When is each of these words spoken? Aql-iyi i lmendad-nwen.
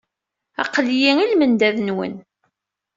Aql-iyi 0.63 1.11
i 1.23 1.25
lmendad-nwen. 1.31 2.15